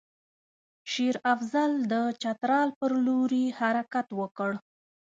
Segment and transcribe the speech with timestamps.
[0.91, 4.51] شېر افضل د چترال پر لوري حرکت وکړ.